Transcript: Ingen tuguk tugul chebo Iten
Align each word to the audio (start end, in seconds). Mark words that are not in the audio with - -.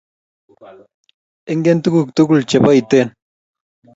Ingen 1.55 1.77
tuguk 1.83 2.07
tugul 2.15 2.41
chebo 2.49 2.69
Iten 2.81 3.07